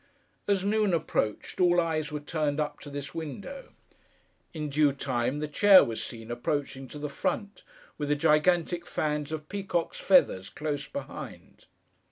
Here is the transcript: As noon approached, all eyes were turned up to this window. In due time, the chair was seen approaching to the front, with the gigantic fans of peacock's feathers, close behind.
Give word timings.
As 0.47 0.65
noon 0.65 0.95
approached, 0.95 1.61
all 1.61 1.79
eyes 1.79 2.11
were 2.11 2.19
turned 2.19 2.59
up 2.59 2.79
to 2.79 2.89
this 2.89 3.13
window. 3.13 3.69
In 4.51 4.67
due 4.67 4.93
time, 4.93 5.41
the 5.41 5.47
chair 5.47 5.83
was 5.83 6.03
seen 6.03 6.31
approaching 6.31 6.87
to 6.87 6.97
the 6.97 7.07
front, 7.07 7.63
with 7.99 8.09
the 8.09 8.15
gigantic 8.15 8.87
fans 8.87 9.31
of 9.31 9.47
peacock's 9.47 9.99
feathers, 9.99 10.49
close 10.49 10.87
behind. 10.87 11.67